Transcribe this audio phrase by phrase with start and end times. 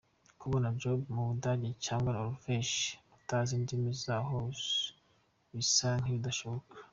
[0.41, 2.77] Kubona job mu budage cg Norvege
[3.17, 4.37] utazi indimi zaho
[5.53, 6.75] bisa nkibidashoboka.